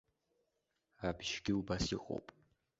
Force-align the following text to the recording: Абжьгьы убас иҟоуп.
Абжьгьы 1.07 1.53
убас 1.59 1.85
иҟоуп. 1.95 2.25